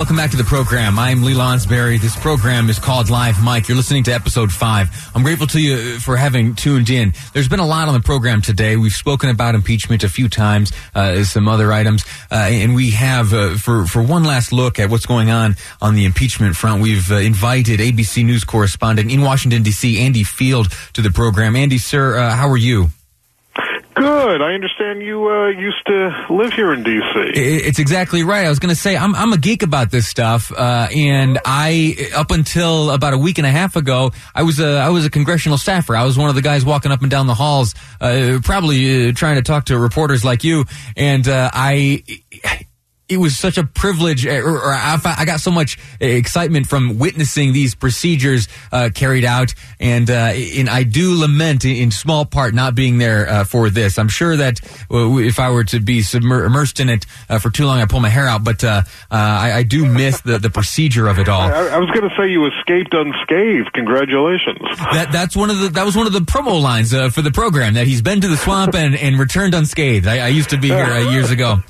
[0.00, 0.98] Welcome back to the program.
[0.98, 2.00] I'm Lee Lonsberry.
[2.00, 3.68] This program is called Live Mic.
[3.68, 4.88] You're listening to episode five.
[5.14, 7.12] I'm grateful to you for having tuned in.
[7.34, 8.76] There's been a lot on the program today.
[8.76, 13.34] We've spoken about impeachment a few times, uh, some other items, uh, and we have
[13.34, 16.80] uh, for for one last look at what's going on on the impeachment front.
[16.80, 20.00] We've uh, invited ABC News correspondent in Washington D.C.
[20.00, 21.54] Andy Field to the program.
[21.56, 22.88] Andy, sir, uh, how are you?
[23.94, 24.40] Good.
[24.40, 27.32] I understand you uh, used to live here in D.C.
[27.34, 28.46] It's exactly right.
[28.46, 32.10] I was going to say I'm I'm a geek about this stuff, uh, and I
[32.14, 35.10] up until about a week and a half ago, I was a I was a
[35.10, 35.96] congressional staffer.
[35.96, 39.12] I was one of the guys walking up and down the halls, uh, probably uh,
[39.12, 40.66] trying to talk to reporters like you,
[40.96, 42.04] and uh, I
[43.10, 47.74] it was such a privilege, or, or I, got so much excitement from witnessing these
[47.74, 52.98] procedures uh, carried out, and uh, and I do lament in small part not being
[52.98, 53.98] there uh, for this.
[53.98, 57.66] I'm sure that if I were to be submer- immersed in it uh, for too
[57.66, 58.44] long, I pull my hair out.
[58.44, 61.42] But uh, uh, I, I, do miss the, the procedure of it all.
[61.42, 63.72] I, I was going to say you escaped unscathed.
[63.72, 64.58] Congratulations.
[64.92, 67.74] That that's one of the that was one of the promo lines for the program
[67.74, 70.06] that he's been to the swamp and, and returned unscathed.
[70.06, 71.60] I, I used to be here years ago.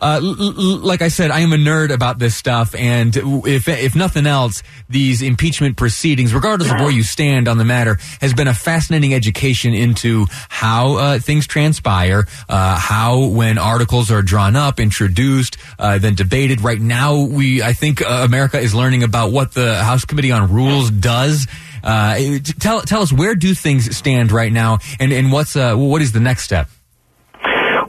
[0.00, 3.94] L- l- like I said, I am a nerd about this stuff, and if if
[3.94, 8.48] nothing else, these impeachment proceedings, regardless of where you stand on the matter, has been
[8.48, 14.80] a fascinating education into how uh, things transpire, uh, how when articles are drawn up,
[14.80, 16.60] introduced, uh, then debated.
[16.60, 20.52] Right now, we I think uh, America is learning about what the House Committee on
[20.52, 21.46] Rules does.
[21.82, 26.00] Uh, tell tell us where do things stand right now, and and what's uh, what
[26.00, 26.68] is the next step?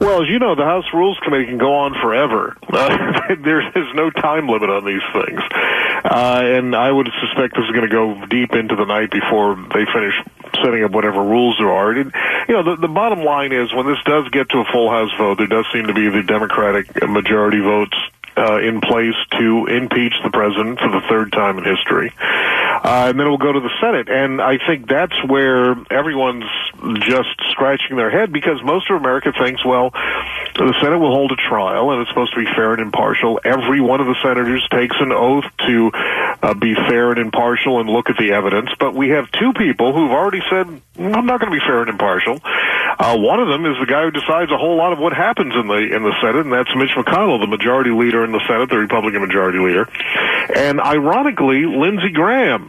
[0.08, 2.56] Well, as you know, the House Rules Committee can go on forever.
[2.64, 5.42] Uh, there is no time limit on these things.
[5.52, 9.56] Uh, and I would suspect this is going to go deep into the night before
[9.58, 10.16] they finish
[10.64, 11.92] setting up whatever rules there are.
[11.92, 12.08] It,
[12.48, 15.12] you know, the, the bottom line is when this does get to a full House
[15.18, 17.98] vote, there does seem to be the Democratic majority votes
[18.38, 22.14] uh, in place to impeach the president for the third time in history.
[22.84, 24.10] Uh, and then it will go to the Senate.
[24.10, 26.50] And I think that's where everyone's
[27.02, 31.36] just scratching their head because most of America thinks, well, the Senate will hold a
[31.36, 33.40] trial and it's supposed to be fair and impartial.
[33.44, 37.90] Every one of the senators takes an oath to uh, be fair and impartial and
[37.90, 38.70] look at the evidence.
[38.80, 40.68] But we have two people who've already said,
[40.98, 42.40] I'm not going to be fair and impartial.
[43.00, 45.54] Uh, one of them is the guy who decides a whole lot of what happens
[45.54, 48.70] in the in the Senate, and that's Mitch McConnell, the majority leader in the Senate,
[48.70, 49.88] the Republican majority leader.
[50.56, 52.67] And ironically, Lindsey Graham,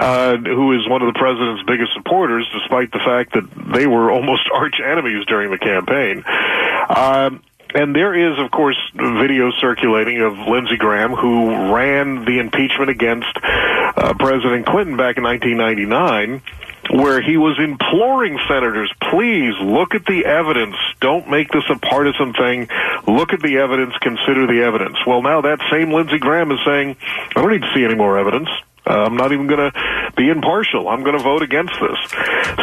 [0.00, 3.44] uh, who is one of the president's biggest supporters, despite the fact that
[3.74, 6.24] they were almost arch enemies during the campaign.
[6.88, 12.90] Um, and there is, of course, video circulating of Lindsey Graham, who ran the impeachment
[12.90, 16.42] against uh, President Clinton back in 1999
[16.90, 20.74] where he was imploring senators, please look at the evidence.
[21.00, 22.68] Don't make this a partisan thing.
[23.06, 23.94] Look at the evidence.
[24.00, 24.96] Consider the evidence.
[25.06, 26.96] Well, now that same Lindsey Graham is saying,
[27.36, 28.48] I don't need to see any more evidence.
[28.90, 30.88] Uh, I'm not even going to be impartial.
[30.88, 31.98] I'm going to vote against this.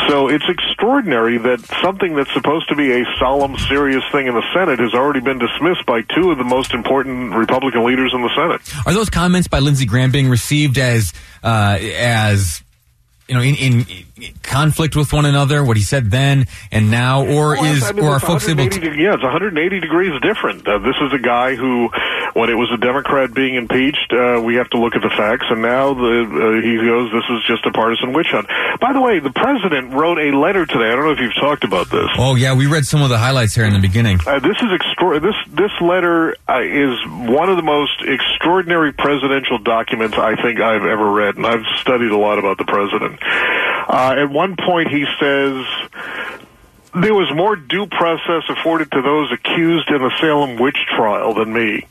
[0.09, 4.43] So it's extraordinary that something that's supposed to be a solemn, serious thing in the
[4.53, 8.31] Senate has already been dismissed by two of the most important Republican leaders in the
[8.35, 8.61] Senate.
[8.85, 11.13] Are those comments by Lindsey Graham being received as
[11.43, 12.61] uh, as
[13.27, 13.85] you know, in, in,
[14.43, 18.05] conflict with one another, what he said then and now, or well, is, I mean,
[18.05, 18.81] or are folks able to?
[18.95, 20.67] Yeah, it's 180 degrees different.
[20.67, 21.89] Uh, this is a guy who,
[22.33, 25.45] when it was a Democrat being impeached, uh, we have to look at the facts,
[25.49, 28.47] and now the, uh, he goes, this is just a partisan witch hunt.
[28.79, 30.91] By the way, the president wrote a letter today.
[30.91, 32.07] I don't know if you've talked about this.
[32.17, 34.19] Oh yeah, we read some of the highlights here in the beginning.
[34.25, 36.97] Uh, this is extra- This this letter uh, is
[37.29, 42.11] one of the most extraordinary presidential documents I think I've ever read, and I've studied
[42.11, 43.19] a lot about the president.
[43.87, 45.65] Uh, at one point, he says
[47.01, 51.53] there was more due process afforded to those accused in the Salem witch trial than
[51.53, 51.85] me.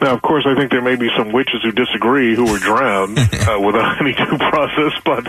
[0.00, 3.18] Now, of course, I think there may be some witches who disagree who were drowned
[3.18, 5.28] uh, without any due process, but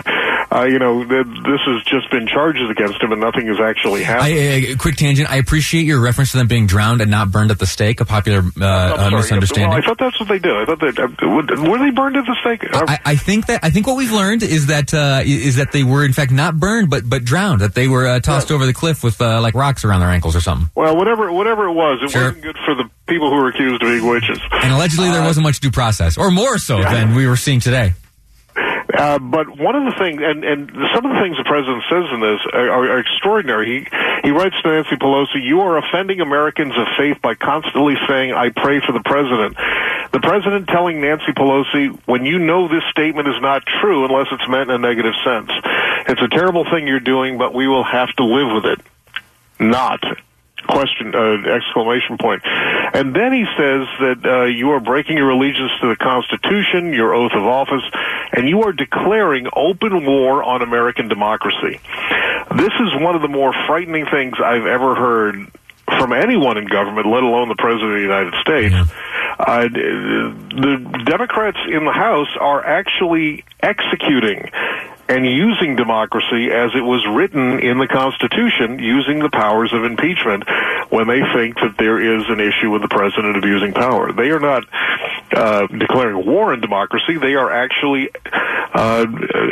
[0.52, 4.02] uh, you know, th- this has just been charges against him, and nothing has actually
[4.02, 4.34] happened.
[4.34, 5.30] I, uh, quick tangent.
[5.30, 8.00] I appreciate your reference to them being drowned and not burned at the stake.
[8.00, 9.10] A popular uh, sorry.
[9.16, 9.70] misunderstanding.
[9.70, 10.52] Well, I thought that's what they did.
[10.52, 12.64] I thought that uh, were they burned at the stake?
[12.72, 15.84] I, I think that I think what we've learned is that uh, is that they
[15.84, 17.60] were in fact not burned but but drowned.
[17.60, 20.34] That they were uh, tossed over the cliff with uh, like rocks around their ankles
[20.36, 20.70] or something.
[20.74, 22.24] well, whatever, whatever it was, it Sure.
[22.24, 24.40] wasn't good for the people who were accused of being witches.
[24.62, 27.92] And allegedly there wasn't much due process, or more so than we were seeing today.
[28.92, 32.04] Uh, but one of the things, and, and some of the things the president says
[32.12, 33.66] in this are, are extraordinary.
[33.66, 38.32] He he writes to Nancy Pelosi, "You are offending Americans of faith by constantly saying
[38.32, 39.56] I pray for the president."
[40.12, 44.46] The president telling Nancy Pelosi, "When you know this statement is not true unless it's
[44.46, 45.50] meant in a negative sense,
[46.08, 48.80] it's a terrible thing you're doing, but we will have to live with it."
[49.58, 50.04] Not
[50.72, 52.42] question uh, exclamation point.
[52.44, 57.14] And then he says that uh, you are breaking your allegiance to the constitution your
[57.14, 57.84] oath of office
[58.32, 61.80] and you are declaring open war on american democracy.
[62.56, 65.50] This is one of the more frightening things i've ever heard
[65.98, 68.74] from anyone in government, let alone the President of the United States.
[69.38, 74.48] Uh, the Democrats in the House are actually executing
[75.12, 80.44] and using democracy as it was written in the Constitution, using the powers of impeachment
[80.88, 84.12] when they think that there is an issue with the president abusing power.
[84.12, 84.64] They are not
[85.32, 87.18] uh, declaring war on democracy.
[87.18, 88.08] They are actually
[88.74, 89.04] uh,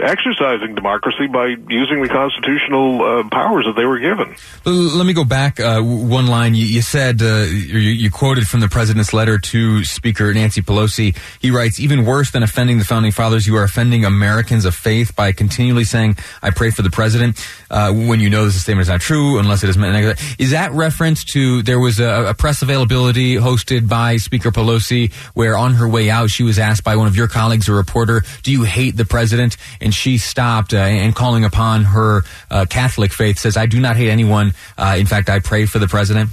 [0.02, 4.34] exercising democracy by using the constitutional uh, powers that they were given.
[4.64, 6.54] Let me go back uh, one line.
[6.54, 11.16] You, you said, uh, you, you quoted from the president's letter to Speaker Nancy Pelosi.
[11.40, 15.14] He writes, even worse than offending the founding fathers, you are offending Americans of faith
[15.14, 18.88] by continually saying, I pray for the president, uh, when you know this statement is
[18.88, 20.18] not true, unless it is meant.
[20.38, 25.56] Is that reference to, there was a, a press availability hosted by Speaker Pelosi where
[25.56, 28.52] on her way out, she was asked by one of your colleagues, a reporter, do
[28.52, 29.56] you hate the president?
[29.80, 33.96] And she stopped uh, and calling upon her uh, Catholic faith says, I do not
[33.96, 34.54] hate anyone.
[34.78, 36.30] Uh, in fact, I pray for the president.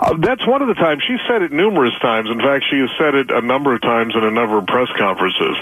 [0.00, 1.02] Uh, that's one of the times.
[1.06, 2.30] She said it numerous times.
[2.30, 4.88] In fact, she has said it a number of times in a number of press
[4.96, 5.56] conferences.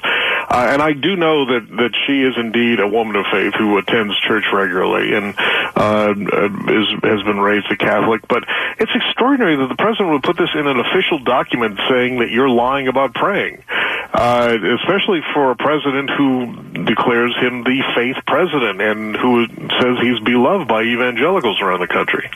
[0.49, 3.77] Uh, and I do know that, that she is indeed a woman of faith who
[3.79, 5.35] attends church regularly and
[5.75, 6.15] uh,
[6.71, 8.23] is, has been raised a Catholic.
[8.29, 8.45] But
[8.79, 12.49] it's extraordinary that the president would put this in an official document saying that you're
[12.49, 13.65] lying about praying,
[14.19, 16.53] uh, especially for a president who
[16.85, 22.29] declares him the faith president and who says he's beloved by evangelicals around the country.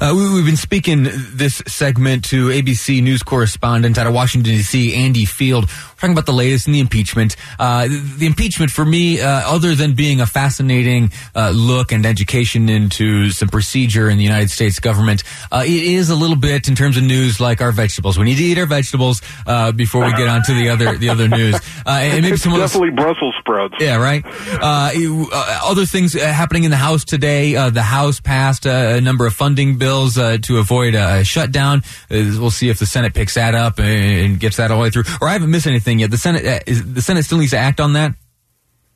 [0.00, 4.94] Uh, we, we've been speaking this segment to ABC News correspondent out of Washington, D.C.,
[4.94, 5.64] Andy Field.
[5.64, 7.34] We're talking about the latest in the impeachment.
[7.58, 12.68] Uh, the impeachment, for me, uh, other than being a fascinating uh, look and education
[12.68, 16.76] into some procedure in the United States government, uh, it is a little bit in
[16.76, 18.16] terms of news like our vegetables.
[18.16, 21.08] We need to eat our vegetables uh, before we get on to the other the
[21.08, 21.56] other news.
[21.84, 23.74] Uh, and maybe some definitely Brussels sprouts.
[23.80, 24.24] yeah, right.
[24.24, 27.56] Uh, uh, other things happening in the House today.
[27.56, 31.78] Uh, the House passed uh, a number of funding bills uh, to avoid a shutdown.
[32.10, 33.86] Uh, we'll see if the Senate picks that up and,
[34.32, 35.04] and gets that all the way through.
[35.20, 36.10] Or I haven't missed anything yet.
[36.10, 38.14] The Senate, uh, is, the Senate still needs to act on that.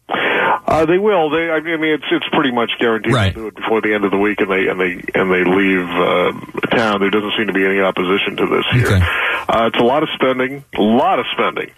[0.09, 1.29] Uh, they will.
[1.29, 3.35] They, I mean, it's it's pretty much guaranteed Right.
[3.35, 5.45] to do it before the end of the week, and they and they and they
[5.45, 6.33] leave uh,
[6.75, 7.01] town.
[7.01, 8.87] There doesn't seem to be any opposition to this here.
[8.87, 9.01] Okay.
[9.49, 11.71] Uh, it's a lot of spending, a lot of spending.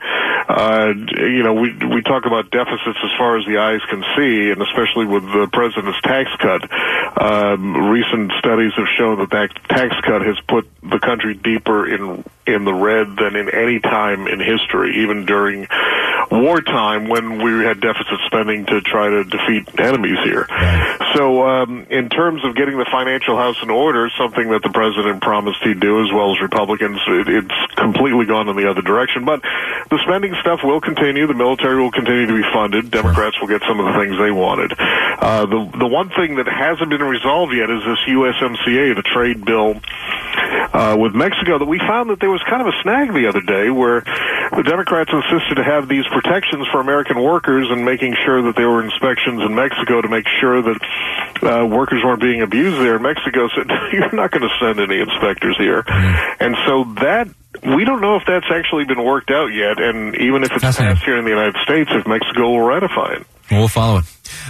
[0.49, 4.51] Uh, you know, we we talk about deficits as far as the eyes can see,
[4.51, 6.63] and especially with the president's tax cut.
[7.21, 12.25] Um, recent studies have shown that that tax cut has put the country deeper in
[12.47, 15.67] in the red than in any time in history, even during
[16.31, 20.47] wartime when we had deficit spending to try to defeat enemies here.
[21.15, 25.23] So, um, in terms of getting the financial house in order, something that the president
[25.23, 29.25] promised he'd do, as well as Republicans, it, it's completely gone in the other direction.
[29.25, 29.43] But
[29.91, 31.27] the spending stuff will continue.
[31.27, 32.91] The military will continue to be funded.
[32.91, 34.75] Democrats will get some of the things they wanted.
[34.79, 39.45] Uh, the the one thing that hasn't been resolved yet is this USMCA, the trade
[39.45, 39.81] bill
[40.75, 43.41] uh, with Mexico that we found that there was kind of a snag the other
[43.41, 44.03] day where
[44.51, 48.69] the Democrats insisted to have these protections for American workers and making sure that there
[48.69, 50.79] were inspections in Mexico to make sure that
[51.47, 52.99] uh, workers weren't being abused there.
[52.99, 55.85] Mexico said, you're not going to send any inspectors here.
[56.43, 57.31] And so that
[57.63, 61.05] we don't know if that's actually been worked out yet, and even if it's passed
[61.05, 63.27] here in the United States, if Mexico will ratify it.
[63.51, 64.05] Well, we'll follow it.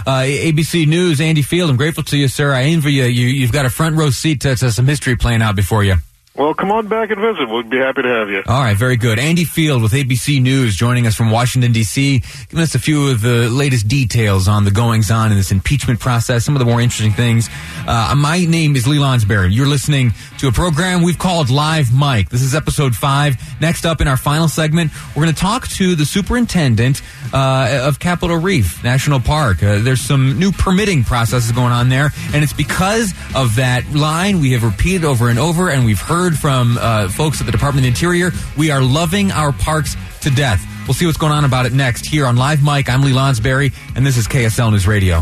[0.07, 1.69] Uh, ABC News, Andy Field.
[1.69, 2.53] I'm grateful to you, sir.
[2.53, 3.03] I envy you.
[3.03, 5.95] you you've got a front row seat to, to some history playing out before you.
[6.37, 7.47] Well, come on back and visit.
[7.49, 8.43] We'd be happy to have you.
[8.45, 9.19] All right, very good.
[9.19, 13.21] Andy Field with ABC News joining us from Washington, D.C., giving us a few of
[13.21, 16.81] the latest details on the goings on in this impeachment process, some of the more
[16.81, 17.47] interesting things.
[17.87, 19.55] Uh, my name is Lee Lonsberry.
[19.55, 22.27] You're listening to a program we've called Live Mic.
[22.27, 23.37] This is episode five.
[23.61, 27.01] Next up in our final segment, we're going to talk to the superintendent
[27.33, 29.63] uh, of Capitol Reef National Park.
[29.63, 34.41] Uh, there's some new permitting processes going on there, and it's because of that line
[34.41, 37.85] we have repeated over and over, and we've heard from uh, folks at the Department
[37.85, 38.31] of the Interior.
[38.57, 40.65] We are loving our parks to death.
[40.87, 42.89] We'll see what's going on about it next here on Live Mic.
[42.89, 45.21] I'm Lee Lonsberry, and this is KSL News Radio.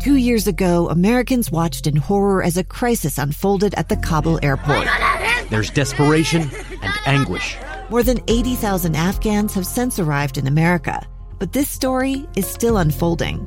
[0.00, 4.86] Two years ago, Americans watched in horror as a crisis unfolded at the Kabul airport.
[5.50, 6.42] There's desperation
[6.82, 7.56] and anguish.
[7.90, 11.06] More than 80,000 Afghans have since arrived in America,
[11.38, 13.46] but this story is still unfolding.